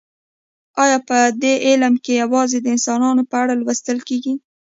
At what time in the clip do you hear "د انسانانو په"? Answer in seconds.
2.61-3.35